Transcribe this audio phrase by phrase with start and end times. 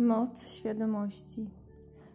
[0.00, 1.50] Moc świadomości.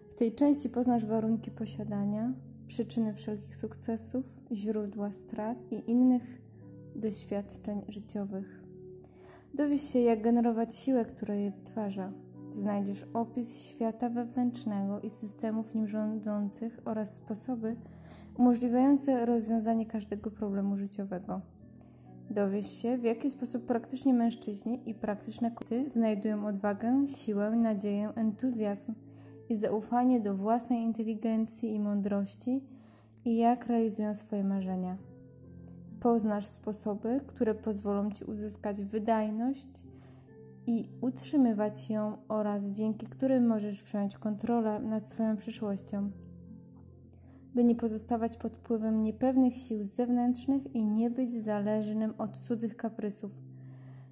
[0.10, 2.34] W tej części poznasz warunki posiadania,
[2.68, 6.42] przyczyny wszelkich sukcesów, źródła strat i innych
[6.96, 8.64] doświadczeń życiowych.
[9.54, 12.12] Dowiesz się, jak generować siłę, która je wytwarza.
[12.54, 17.76] Znajdziesz opis świata wewnętrznego i systemów nim rządzących oraz sposoby
[18.38, 21.42] umożliwiające rozwiązanie każdego problemu życiowego.
[22.30, 28.94] Dowiesz się, w jaki sposób praktycznie mężczyźni i praktyczne kobiety znajdują odwagę, siłę, nadzieję, entuzjazm
[29.50, 32.64] i zaufanie do własnej inteligencji i mądrości
[33.26, 34.98] i jak realizują swoje marzenia.
[36.00, 39.68] Poznasz sposoby, które pozwolą Ci uzyskać wydajność
[40.68, 46.12] i utrzymywać ją oraz dzięki którym możesz przejąć kontrolę nad swoją przyszłością
[47.56, 53.32] by nie pozostawać pod wpływem niepewnych sił zewnętrznych i nie być zależnym od cudzych kaprysów.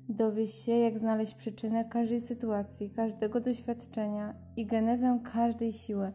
[0.09, 6.11] Dowiesz się, jak znaleźć przyczynę każdej sytuacji, każdego doświadczenia i genezę każdej siły.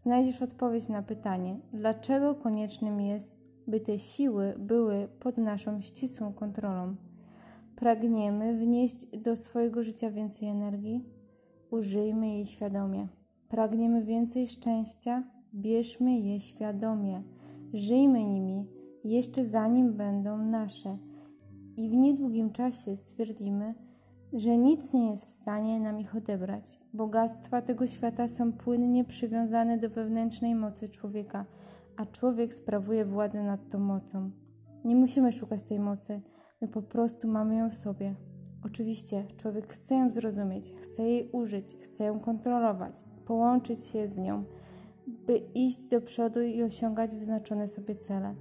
[0.00, 6.96] Znajdziesz odpowiedź na pytanie, dlaczego koniecznym jest, by te siły były pod naszą ścisłą kontrolą.
[7.76, 11.04] Pragniemy wnieść do swojego życia więcej energii?
[11.70, 13.08] Użyjmy jej świadomie.
[13.48, 15.35] Pragniemy więcej szczęścia?
[15.56, 17.22] Bierzmy je świadomie,
[17.74, 18.66] żyjmy nimi,
[19.04, 20.98] jeszcze zanim będą nasze.
[21.76, 23.74] I w niedługim czasie stwierdzimy,
[24.32, 26.80] że nic nie jest w stanie nam ich odebrać.
[26.92, 31.44] Bogactwa tego świata są płynnie przywiązane do wewnętrznej mocy człowieka,
[31.96, 34.30] a człowiek sprawuje władzę nad tą mocą.
[34.84, 36.20] Nie musimy szukać tej mocy,
[36.60, 38.14] my po prostu mamy ją w sobie.
[38.64, 44.44] Oczywiście człowiek chce ją zrozumieć, chce jej użyć, chce ją kontrolować, połączyć się z nią
[45.26, 48.34] by iść do przodu i osiągać wyznaczone sobie cele.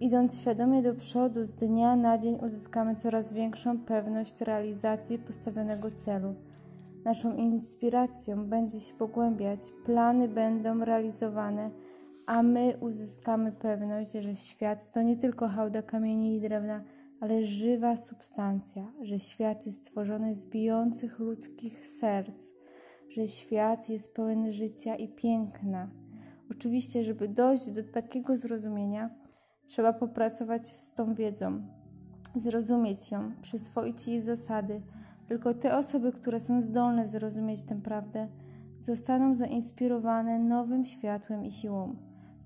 [0.00, 6.34] Idąc świadomie do przodu, z dnia na dzień uzyskamy coraz większą pewność realizacji postawionego celu.
[7.04, 11.70] Naszą inspiracją będzie się pogłębiać, plany będą realizowane,
[12.26, 16.82] a my uzyskamy pewność, że świat to nie tylko hałda kamieni i drewna,
[17.20, 22.52] ale żywa substancja, że świat jest stworzony z bijących ludzkich serc
[23.16, 25.88] że świat jest pełen życia i piękna.
[26.50, 29.10] Oczywiście, żeby dojść do takiego zrozumienia,
[29.64, 31.62] trzeba popracować z tą wiedzą,
[32.36, 34.82] zrozumieć ją, przyswoić jej zasady.
[35.28, 38.28] Tylko te osoby, które są zdolne zrozumieć tę prawdę,
[38.80, 41.96] zostaną zainspirowane nowym światłem i siłą.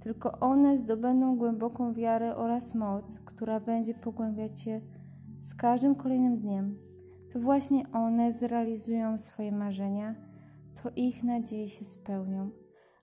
[0.00, 4.80] Tylko one zdobędą głęboką wiarę oraz moc, która będzie pogłębiać się
[5.38, 6.78] z każdym kolejnym dniem.
[7.32, 10.14] To właśnie one zrealizują swoje marzenia
[10.82, 12.50] to ich nadzieje się spełnią,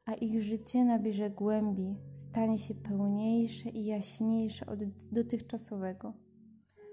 [0.06, 4.80] a ich życie nabierze głębi, stanie się pełniejsze i jaśniejsze od
[5.12, 6.14] dotychczasowego.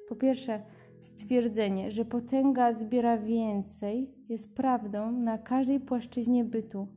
[0.09, 0.63] Po pierwsze,
[1.01, 6.89] stwierdzenie, że potęga zbiera więcej, jest prawdą na każdej płaszczyźnie bytu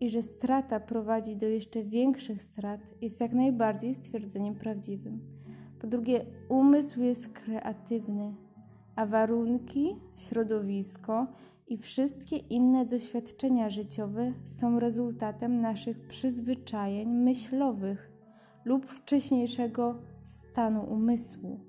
[0.00, 5.20] i że strata prowadzi do jeszcze większych strat, jest jak najbardziej stwierdzeniem prawdziwym.
[5.80, 8.34] Po drugie, umysł jest kreatywny,
[8.96, 11.26] a warunki, środowisko
[11.66, 18.12] i wszystkie inne doświadczenia życiowe są rezultatem naszych przyzwyczajeń myślowych
[18.64, 21.60] lub wcześniejszego stanu umysłu.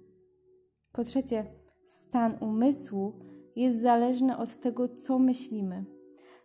[0.92, 1.46] Po trzecie,
[1.88, 3.14] stan umysłu
[3.56, 5.86] jest zależny od tego, co myślimy.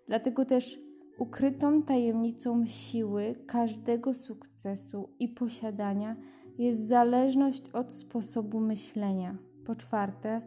[0.07, 0.79] Dlatego też
[1.19, 6.17] ukrytą tajemnicą siły każdego sukcesu i posiadania
[6.59, 9.37] jest zależność od sposobu myślenia.
[9.67, 10.43] Po czwarte,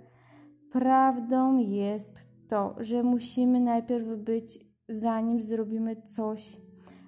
[0.72, 6.58] prawdą jest to, że musimy najpierw być, zanim zrobimy coś,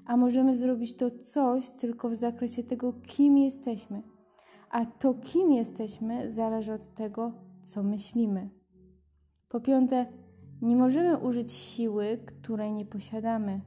[0.06, 4.02] a możemy zrobić to coś tylko w zakresie tego, kim jesteśmy.
[4.70, 7.32] A to, kim jesteśmy, zależy od tego,
[7.64, 8.50] co myślimy.
[9.50, 10.06] Po piąte,
[10.62, 13.62] nie możemy użyć siły, której nie posiadamy.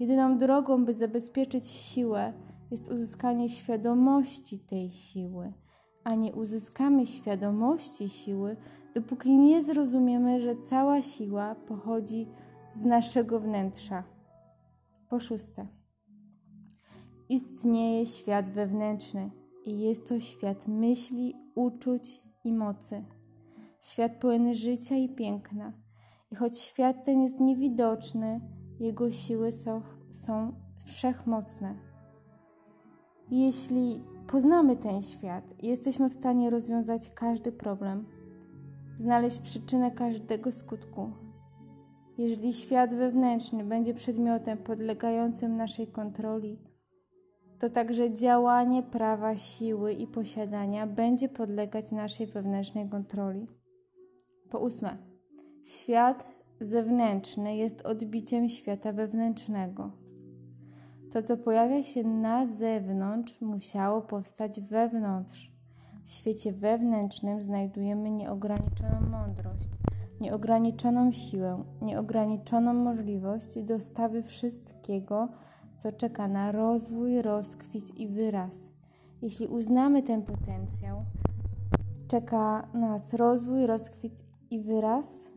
[0.00, 2.32] Jedyną drogą, by zabezpieczyć siłę,
[2.70, 5.52] jest uzyskanie świadomości tej siły,
[6.04, 8.56] a nie uzyskamy świadomości siły,
[8.94, 12.28] dopóki nie zrozumiemy, że cała siła pochodzi
[12.74, 14.04] z naszego wnętrza.
[15.08, 15.66] Po szóste,
[17.28, 19.30] istnieje świat wewnętrzny
[19.64, 23.04] i jest to świat myśli, uczuć i mocy.
[23.80, 25.72] Świat pełen życia i piękna.
[26.30, 28.40] I choć świat ten jest niewidoczny,
[28.80, 29.82] jego siły są,
[30.12, 30.52] są
[30.86, 31.74] wszechmocne.
[33.30, 38.06] Jeśli poznamy ten świat, jesteśmy w stanie rozwiązać każdy problem
[39.00, 41.10] znaleźć przyczynę każdego skutku.
[42.18, 46.58] Jeżeli świat wewnętrzny będzie przedmiotem podlegającym naszej kontroli,
[47.58, 53.46] to także działanie prawa siły i posiadania będzie podlegać naszej wewnętrznej kontroli.
[54.50, 54.96] Po ósme,
[55.64, 56.26] świat
[56.60, 59.90] zewnętrzny jest odbiciem świata wewnętrznego.
[61.12, 65.53] To, co pojawia się na zewnątrz, musiało powstać wewnątrz.
[66.04, 69.68] W świecie wewnętrznym znajdujemy nieograniczoną mądrość,
[70.20, 75.28] nieograniczoną siłę, nieograniczoną możliwość dostawy wszystkiego,
[75.78, 78.52] co czeka na rozwój, rozkwit i wyraz.
[79.22, 81.02] Jeśli uznamy ten potencjał,
[82.08, 85.32] czeka nas rozwój, rozkwit i wyraz.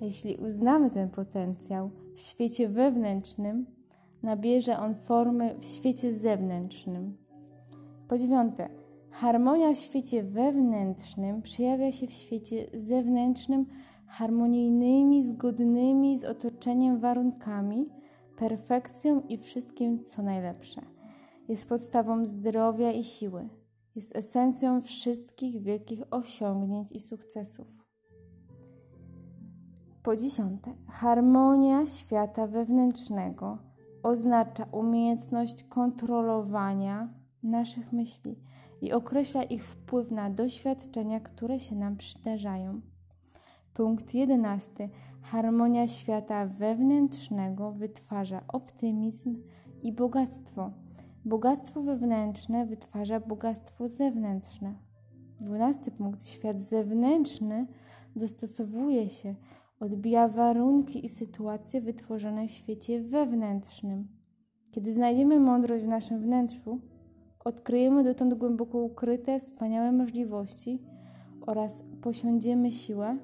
[0.00, 3.66] Jeśli uznamy ten potencjał w świecie wewnętrznym,
[4.22, 7.16] nabierze on formy w świecie zewnętrznym.
[8.08, 8.81] Po dziewiąte,
[9.12, 13.66] harmonia w świecie wewnętrznym przejawia się w świecie zewnętrznym
[14.06, 17.88] harmonijnymi, zgodnymi z otoczeniem warunkami,
[18.36, 20.82] perfekcją i wszystkim, co najlepsze.
[21.48, 23.48] Jest podstawą zdrowia i siły.
[23.94, 27.68] Jest esencją wszystkich wielkich osiągnięć i sukcesów.
[30.02, 33.58] Po dziesiąte, harmonia świata wewnętrznego
[34.02, 37.08] oznacza umiejętność kontrolowania
[37.42, 38.36] naszych myśli
[38.82, 42.80] i określa ich wpływ na doświadczenia, które się nam przydarzają.
[43.74, 44.88] Punkt jedenasty.
[45.22, 49.42] Harmonia świata wewnętrznego wytwarza optymizm
[49.82, 50.70] i bogactwo.
[51.24, 54.74] Bogactwo wewnętrzne wytwarza bogactwo zewnętrzne.
[55.40, 56.24] Dwunasty punkt.
[56.24, 57.66] Świat zewnętrzny
[58.16, 59.34] dostosowuje się
[59.80, 64.08] odbija warunki i sytuacje wytworzone w świecie wewnętrznym.
[64.70, 66.80] Kiedy znajdziemy mądrość w naszym wnętrzu,
[67.44, 70.82] odkryjemy dotąd głęboko ukryte, wspaniałe możliwości
[71.40, 73.18] oraz posiądziemy siłę,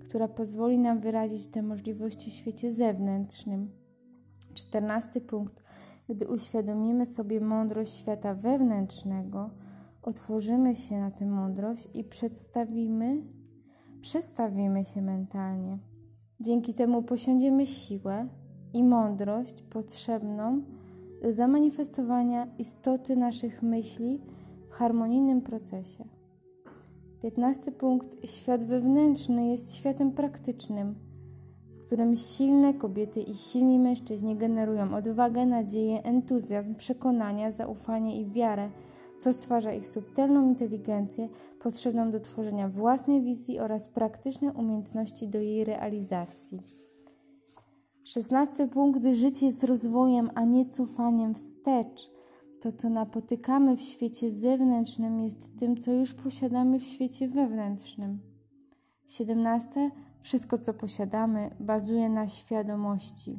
[0.00, 3.70] która pozwoli nam wyrazić te możliwości w świecie zewnętrznym.
[4.54, 5.62] Czternasty punkt.
[6.08, 9.50] Gdy uświadomimy sobie mądrość świata wewnętrznego,
[10.02, 13.22] otworzymy się na tę mądrość i przedstawimy
[14.02, 15.78] przestawimy się mentalnie.
[16.40, 18.28] Dzięki temu posiądziemy siłę
[18.72, 20.62] i mądrość potrzebną
[21.22, 24.20] do zamanifestowania istoty naszych myśli
[24.68, 26.04] w harmonijnym procesie.
[27.22, 28.28] Piętnasty punkt.
[28.28, 30.94] Świat wewnętrzny jest światem praktycznym,
[31.78, 38.70] w którym silne kobiety i silni mężczyźni generują odwagę, nadzieję, entuzjazm, przekonania, zaufanie i wiarę
[39.22, 41.28] co stwarza ich subtelną inteligencję
[41.60, 46.81] potrzebną do tworzenia własnej wizji oraz praktyczne umiejętności do jej realizacji.
[48.04, 49.00] Szesnasty punkt.
[49.12, 52.10] Życie jest rozwojem, a nie cofaniem wstecz.
[52.60, 58.20] To, co napotykamy w świecie zewnętrznym, jest tym, co już posiadamy w świecie wewnętrznym.
[59.06, 59.90] Siedemnaste.
[60.20, 63.38] Wszystko, co posiadamy, bazuje na świadomości.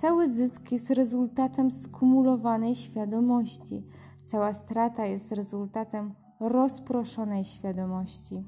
[0.00, 3.82] Cały zysk jest rezultatem skumulowanej świadomości–
[4.24, 8.44] Cała strata jest rezultatem rozproszonej świadomości.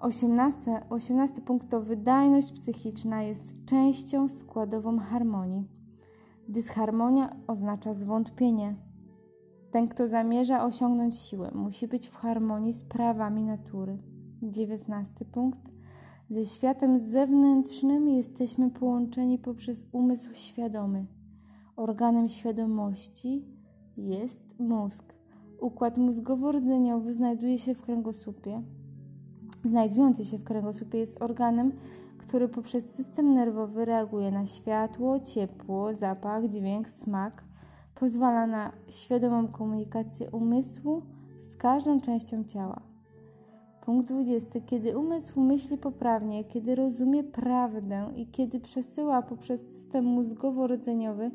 [0.00, 5.68] 18, 18 punkt to wydajność psychiczna jest częścią składową harmonii.
[6.48, 8.74] Dysharmonia oznacza zwątpienie.
[9.70, 13.98] Ten, kto zamierza osiągnąć siłę, musi być w harmonii z prawami natury.
[14.42, 15.60] 19 punkt.
[16.30, 21.06] Ze światem zewnętrznym jesteśmy połączeni poprzez umysł świadomy.
[21.76, 23.44] Organem świadomości
[23.96, 25.14] jest mózg.
[25.60, 28.62] Układ mózgowo-rdzeniowy znajduje się w kręgosłupie.
[29.64, 31.72] Znajdujący się w kręgosłupie jest organem,
[32.18, 37.44] który poprzez system nerwowy reaguje na światło, ciepło, zapach, dźwięk, smak.
[37.94, 41.02] Pozwala na świadomą komunikację umysłu
[41.50, 42.80] z każdą częścią ciała.
[43.80, 44.60] Punkt 20.
[44.60, 51.30] Kiedy umysł myśli poprawnie, kiedy rozumie prawdę i kiedy przesyła poprzez system mózgowo-rdzeniowy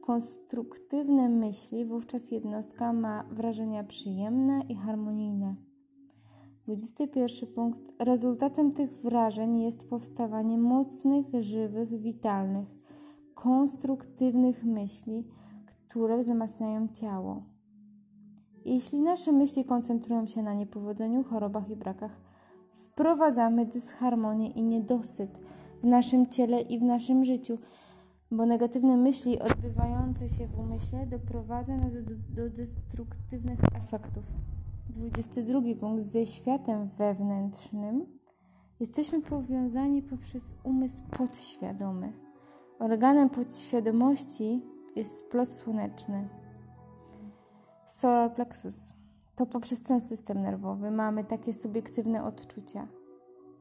[0.00, 5.69] konstruktywne myśli, wówczas jednostka ma wrażenia przyjemne i harmonijne.
[6.64, 7.78] 21 punkt.
[7.98, 12.68] Rezultatem tych wrażeń jest powstawanie mocnych, żywych, witalnych,
[13.34, 15.24] konstruktywnych myśli,
[15.88, 17.42] które wzmacniają ciało.
[18.64, 22.20] Jeśli nasze myśli koncentrują się na niepowodzeniu, chorobach i brakach,
[22.72, 25.40] wprowadzamy dysharmonię i niedosyt
[25.82, 27.58] w naszym ciele i w naszym życiu
[28.30, 34.24] bo negatywne myśli odbywające się w umyśle doprowadza nas do, do destruktywnych efektów.
[34.90, 36.04] 22 punkt.
[36.04, 38.06] Ze światem wewnętrznym
[38.80, 42.12] jesteśmy powiązani poprzez umysł podświadomy.
[42.78, 44.62] Organem podświadomości
[44.96, 46.28] jest splot słoneczny.
[47.86, 48.92] Solar plexus.
[49.36, 52.88] To poprzez ten system nerwowy mamy takie subiektywne odczucia–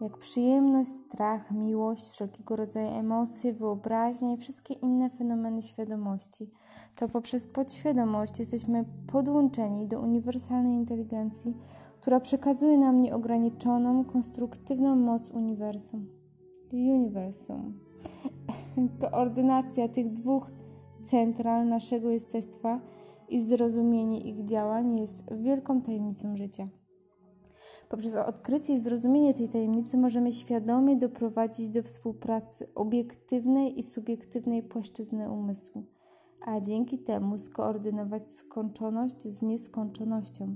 [0.01, 6.49] jak przyjemność, strach, miłość, wszelkiego rodzaju emocje, wyobraźnie i wszystkie inne fenomeny świadomości.
[6.95, 11.57] To poprzez podświadomość jesteśmy podłączeni do uniwersalnej inteligencji,
[12.01, 16.07] która przekazuje nam nieograniczoną, konstruktywną moc uniwersum.
[16.73, 17.79] Uniwersum.
[19.01, 20.51] Koordynacja tych dwóch
[21.03, 22.79] central naszego jestestwa
[23.29, 26.67] i zrozumienie ich działań jest wielką tajemnicą życia.
[27.89, 35.31] Poprzez odkrycie i zrozumienie tej tajemnicy możemy świadomie doprowadzić do współpracy obiektywnej i subiektywnej płaszczyzny
[35.31, 35.83] umysłu,
[36.45, 40.55] a dzięki temu skoordynować skończoność z nieskończonością.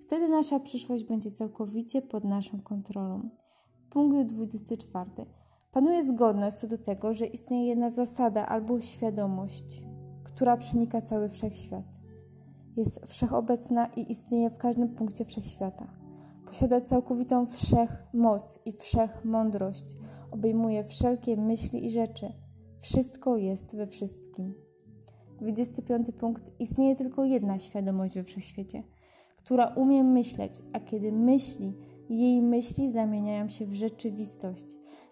[0.00, 3.28] Wtedy nasza przyszłość będzie całkowicie pod naszą kontrolą.
[3.90, 5.10] Punkt 24.
[5.72, 9.82] Panuje zgodność co do tego, że istnieje jedna zasada albo świadomość,
[10.24, 11.84] która przenika cały wszechświat.
[12.76, 16.05] Jest wszechobecna i istnieje w każdym punkcie wszechświata.
[16.46, 19.84] Posiada całkowitą wszechmoc i wszechmądrość.
[20.30, 22.32] Obejmuje wszelkie myśli i rzeczy.
[22.78, 24.54] Wszystko jest we wszystkim.
[25.40, 26.52] 25 punkt.
[26.58, 28.82] Istnieje tylko jedna świadomość we wszechświecie,
[29.36, 31.74] która umie myśleć, a kiedy myśli,
[32.10, 34.66] jej myśli zamieniają się w rzeczywistość.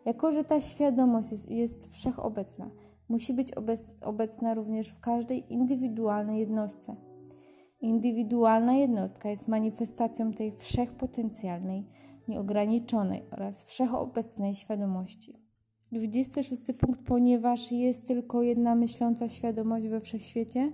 [0.05, 2.71] Jako, że ta świadomość jest, jest wszechobecna,
[3.09, 3.49] musi być
[4.01, 6.97] obecna również w każdej indywidualnej jednostce.
[7.85, 11.85] Indywidualna jednostka jest manifestacją tej wszechpotencjalnej,
[12.29, 15.35] nieograniczonej oraz wszechobecnej świadomości.
[15.93, 20.73] 26 punkt, ponieważ jest tylko jedna myśląca świadomość we wszechświecie,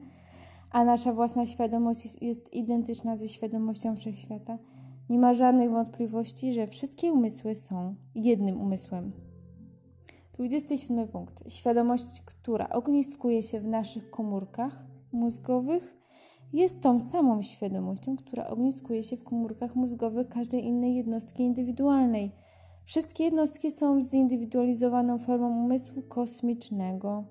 [0.70, 4.58] a nasza własna świadomość jest, identyczna ze świadomością wszechświata,
[5.08, 9.12] nie ma żadnych wątpliwości, że wszystkie umysły są jednym umysłem.
[10.32, 11.52] 27 punkt.
[11.52, 15.99] Świadomość, która ogniskuje się w naszych komórkach mózgowych,
[16.52, 22.32] jest tą samą świadomością, która ogniskuje się w komórkach mózgowych każdej innej jednostki indywidualnej.
[22.84, 27.24] Wszystkie jednostki są zindywidualizowaną formą umysłu kosmicznego.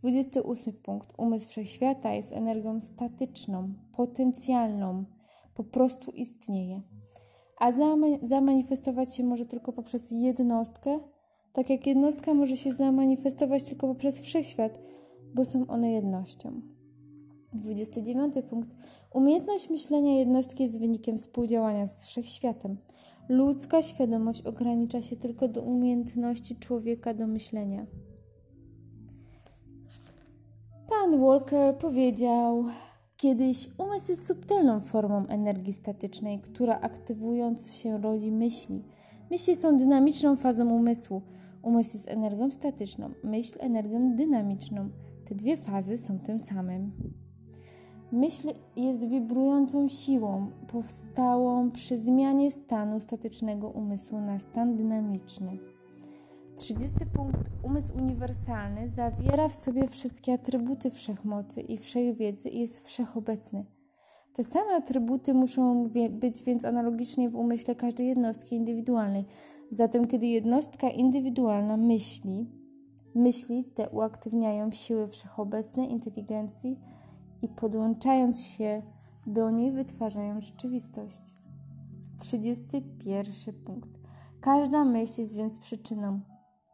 [0.00, 1.12] 28 punkt.
[1.16, 5.04] Umysł wszechświata jest energią statyczną, potencjalną,
[5.54, 6.82] po prostu istnieje.
[7.58, 7.72] A
[8.22, 10.98] zamanifestować się może tylko poprzez jednostkę,
[11.52, 14.78] tak jak jednostka może się zamanifestować tylko poprzez wszechświat,
[15.34, 16.77] bo są one jednością.
[17.52, 18.68] 29 punkt.
[19.14, 22.76] Umiejętność myślenia jednostki jest wynikiem współdziałania z wszechświatem.
[23.28, 27.86] Ludzka świadomość ogranicza się tylko do umiejętności człowieka do myślenia.
[30.88, 32.64] Pan Walker powiedział:
[33.16, 38.82] Kiedyś umysł jest subtelną formą energii statycznej, która aktywując się rodzi myśli.
[39.30, 41.22] Myśli są dynamiczną fazą umysłu.
[41.62, 44.90] Umysł jest energią statyczną, myśl energią dynamiczną.
[45.28, 46.92] Te dwie fazy są tym samym.
[48.12, 55.58] Myśl jest wibrującą siłą powstałą przy zmianie stanu statycznego umysłu na stan dynamiczny.
[56.56, 57.38] 30 punkt.
[57.62, 63.64] Umysł uniwersalny zawiera w sobie wszystkie atrybuty wszechmocy i wszechwiedzy i jest wszechobecny.
[64.34, 69.24] Te same atrybuty muszą być więc analogicznie w umyśle każdej jednostki indywidualnej.
[69.70, 72.46] Zatem, kiedy jednostka indywidualna myśli,
[73.14, 76.78] myśli te uaktywniają siły wszechobecnej inteligencji
[77.42, 78.82] i podłączając się
[79.26, 81.34] do niej wytwarzają rzeczywistość.
[82.18, 83.90] 31 punkt.
[84.40, 86.20] Każda myśl jest więc przyczyną,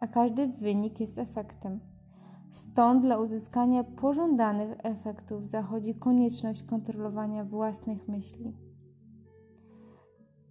[0.00, 1.80] a każdy wynik jest efektem.
[2.52, 8.56] Stąd dla uzyskania pożądanych efektów zachodzi konieczność kontrolowania własnych myśli.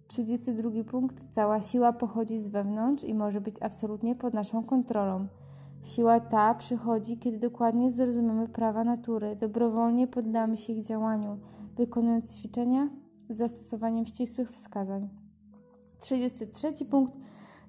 [0.08, 1.24] 32 punkt.
[1.30, 5.26] Cała siła pochodzi z wewnątrz i może być absolutnie pod naszą kontrolą.
[5.84, 11.38] Siła ta przychodzi, kiedy dokładnie zrozumiemy prawa natury, dobrowolnie poddamy się ich działaniu,
[11.76, 12.88] wykonując ćwiczenia
[13.30, 15.08] z zastosowaniem ścisłych wskazań.
[15.98, 17.12] 33 punkt.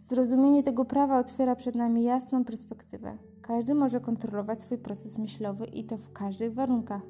[0.09, 3.17] Zrozumienie tego prawa otwiera przed nami jasną perspektywę.
[3.41, 7.01] Każdy może kontrolować swój proces myślowy i to w każdych warunkach,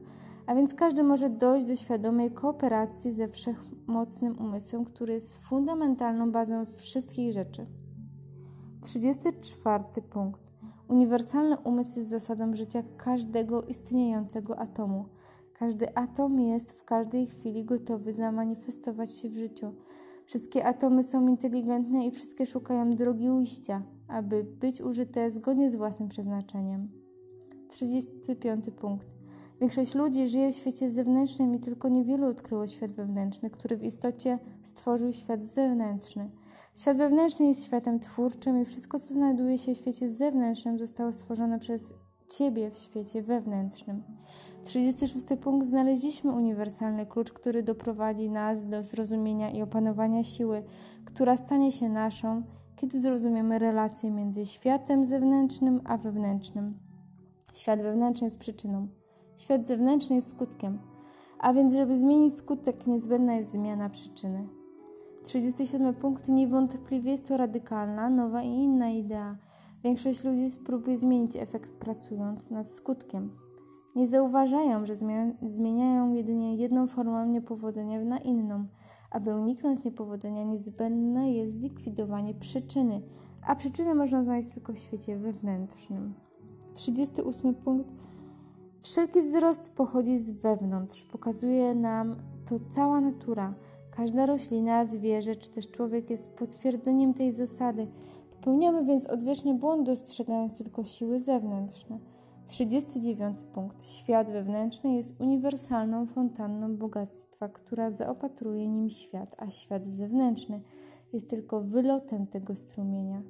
[0.47, 6.65] a więc każdy może dojść do świadomej kooperacji ze wszechmocnym umysłem, który jest fundamentalną bazą
[6.65, 7.65] wszystkich rzeczy.
[8.81, 10.44] 34 punkt.
[10.87, 15.05] Uniwersalny umysł jest zasadą życia każdego istniejącego atomu.
[15.53, 19.73] Każdy atom jest w każdej chwili gotowy zamanifestować się w życiu.
[20.25, 26.09] Wszystkie atomy są inteligentne i wszystkie szukają drogi ujścia, aby być użyte zgodnie z własnym
[26.09, 26.89] przeznaczeniem.
[27.69, 29.07] 35 punkt.
[29.61, 34.39] Większość ludzi żyje w świecie zewnętrznym i tylko niewielu odkryło świat wewnętrzny, który w istocie
[34.63, 36.29] stworzył świat zewnętrzny.
[36.75, 41.59] Świat wewnętrzny jest światem twórczym i wszystko, co znajduje się w świecie zewnętrznym, zostało stworzone
[41.59, 41.93] przez
[42.37, 44.03] Ciebie w świecie wewnętrznym.
[44.65, 45.67] 36 punkt.
[45.67, 50.63] Znaleźliśmy uniwersalny klucz, który doprowadzi nas do zrozumienia i opanowania siły,
[51.05, 52.43] która stanie się naszą,
[52.75, 56.77] kiedy zrozumiemy relacje między światem zewnętrznym a wewnętrznym.
[57.53, 58.87] Świat wewnętrzny jest przyczyną,
[59.37, 60.79] świat zewnętrzny jest skutkiem,
[61.39, 64.47] a więc, żeby zmienić skutek, niezbędna jest zmiana przyczyny.
[65.25, 66.27] 37 punkt.
[66.27, 69.37] Niewątpliwie jest to radykalna, nowa i inna idea.
[69.83, 73.31] Większość ludzi spróbuje zmienić efekt pracując nad skutkiem.
[73.95, 74.93] Nie zauważają, że
[75.41, 78.65] zmieniają jedynie jedną formę niepowodzenia na inną.
[79.11, 83.01] Aby uniknąć niepowodzenia, niezbędne jest zlikwidowanie przyczyny,
[83.47, 86.13] a przyczynę można znaleźć tylko w świecie wewnętrznym.
[86.73, 87.93] 38 punkt.
[88.79, 91.03] Wszelki wzrost pochodzi z wewnątrz.
[91.03, 92.15] Pokazuje nam
[92.49, 93.53] to cała natura.
[93.97, 97.87] Każda roślina, zwierzę czy też człowiek jest potwierdzeniem tej zasady.
[98.31, 101.99] Popełniamy więc odwieczny błąd, dostrzegając tylko siły zewnętrzne.
[102.47, 103.85] 39 punkt.
[103.85, 110.61] Świat wewnętrzny jest uniwersalną fontanną bogactwa, która zaopatruje nim świat, a świat zewnętrzny
[111.13, 113.21] jest tylko wylotem tego strumienia.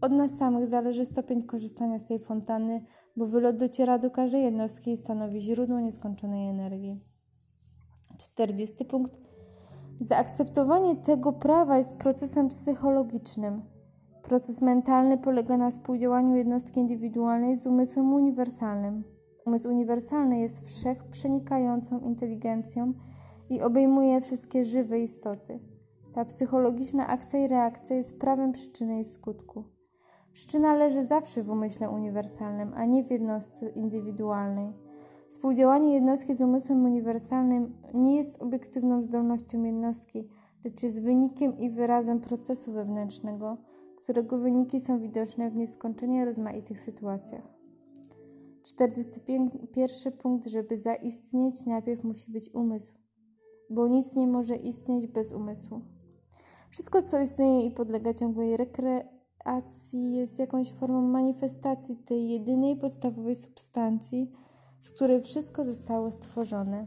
[0.00, 2.84] Od nas samych zależy stopień korzystania z tej fontanny,
[3.16, 7.00] bo wylot dociera do każdej jednostki i stanowi źródło nieskończonej energii.
[8.18, 9.29] 40 punkt.
[10.00, 13.62] Zaakceptowanie tego prawa jest procesem psychologicznym.
[14.22, 19.04] Proces mentalny polega na współdziałaniu jednostki indywidualnej z umysłem uniwersalnym.
[19.46, 22.92] Umysł uniwersalny jest wszechprzenikającą inteligencją
[23.50, 25.60] i obejmuje wszystkie żywe istoty.
[26.14, 29.64] Ta psychologiczna akcja i reakcja jest prawem przyczyny i skutku.
[30.32, 34.72] Przyczyna leży zawsze w umyśle uniwersalnym, a nie w jednostce indywidualnej.
[35.30, 40.28] Współdziałanie jednostki z umysłem uniwersalnym nie jest obiektywną zdolnością jednostki,
[40.64, 43.56] lecz jest wynikiem i wyrazem procesu wewnętrznego,
[43.96, 47.42] którego wyniki są widoczne w nieskończenie rozmaitych sytuacjach.
[48.62, 52.94] 41 punkt, żeby zaistnieć, najpierw musi być umysł,
[53.70, 55.80] bo nic nie może istnieć bez umysłu.
[56.70, 64.32] Wszystko, co istnieje i podlega ciągłej rekreacji, jest jakąś formą manifestacji tej jedynej podstawowej substancji,
[64.82, 66.86] z której wszystko zostało stworzone.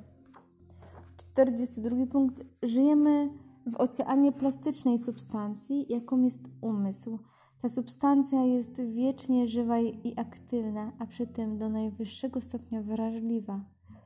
[1.18, 2.46] 42 punkt.
[2.64, 3.30] Żyjemy
[3.66, 7.20] w oceanie plastycznej substancji, jaką jest umysł.
[7.62, 13.60] Ta substancja jest wiecznie żywa i aktywna, a przy tym do najwyższego stopnia wrażliwa.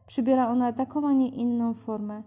[0.08, 2.24] Przybiera ona taką, a nie inną formę,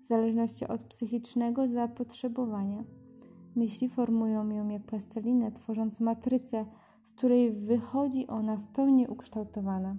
[0.00, 2.84] w zależności od psychicznego zapotrzebowania.
[3.56, 6.66] Myśli formują ją jak plastelinę, tworząc matrycę,
[7.04, 9.96] z której wychodzi ona w pełni ukształtowana.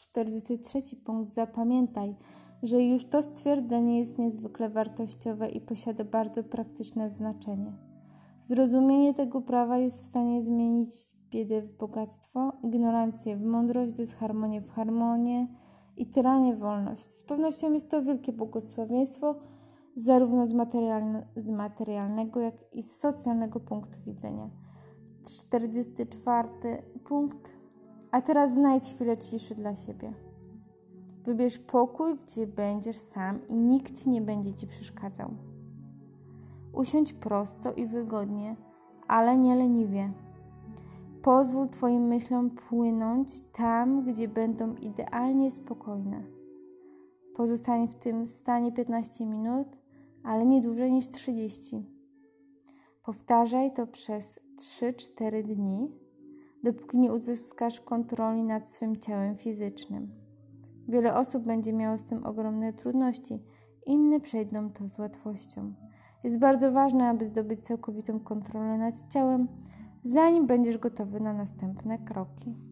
[0.00, 1.34] 43 punkt.
[1.34, 2.16] Zapamiętaj,
[2.62, 7.72] że już to stwierdzenie jest niezwykle wartościowe i posiada bardzo praktyczne znaczenie.
[8.48, 10.92] Zrozumienie tego prawa jest w stanie zmienić
[11.30, 15.48] biedę w bogactwo, ignorancję w mądrość, dysharmonię w harmonię
[15.96, 17.02] i tyranię w wolność.
[17.02, 19.34] Z pewnością jest to wielkie błogosławieństwo,
[19.96, 24.50] zarówno z, materialne, z materialnego, jak i z socjalnego punktu widzenia.
[25.44, 26.48] 44
[27.04, 27.59] punkt.
[28.10, 30.12] A teraz znajdź chwilę ciszy dla siebie.
[31.24, 35.30] Wybierz pokój, gdzie będziesz sam i nikt nie będzie ci przeszkadzał.
[36.72, 38.56] Usiądź prosto i wygodnie,
[39.08, 40.12] ale nie leniwie.
[41.22, 46.22] Pozwól Twoim myślom płynąć tam, gdzie będą idealnie spokojne.
[47.36, 49.68] Pozostań w tym stanie 15 minut,
[50.24, 51.86] ale nie dłużej niż 30.
[53.04, 55.99] Powtarzaj to przez 3-4 dni,
[56.64, 60.10] dopóki nie uzyskasz kontroli nad swym ciałem fizycznym.
[60.88, 63.42] Wiele osób będzie miało z tym ogromne trudności,
[63.86, 65.72] inne przejdą to z łatwością.
[66.24, 69.48] Jest bardzo ważne, aby zdobyć całkowitą kontrolę nad ciałem,
[70.04, 72.69] zanim będziesz gotowy na następne kroki.